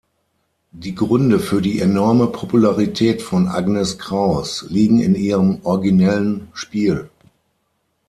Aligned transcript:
Die 0.71 0.95
Gründe 0.95 1.39
für 1.39 1.61
die 1.61 1.79
enorme 1.79 2.25
Popularität 2.25 3.21
von 3.21 3.47
Agnes 3.47 3.99
Kraus 3.99 4.65
liegen 4.67 4.99
in 4.99 5.13
ihrem 5.13 5.59
originellen 5.63 6.47
Spiel. 6.53 7.07